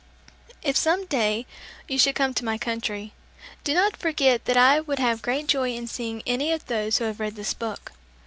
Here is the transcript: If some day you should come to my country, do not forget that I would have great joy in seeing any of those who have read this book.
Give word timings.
If 0.63 0.75
some 0.77 1.05
day 1.05 1.45
you 1.87 1.99
should 1.99 2.15
come 2.15 2.33
to 2.33 2.43
my 2.43 2.57
country, 2.57 3.13
do 3.63 3.75
not 3.75 3.95
forget 3.95 4.45
that 4.45 4.57
I 4.57 4.79
would 4.79 4.97
have 4.97 5.21
great 5.21 5.45
joy 5.45 5.75
in 5.75 5.85
seeing 5.85 6.23
any 6.25 6.51
of 6.51 6.65
those 6.65 6.97
who 6.97 7.03
have 7.05 7.19
read 7.19 7.35
this 7.35 7.53
book. 7.53 7.91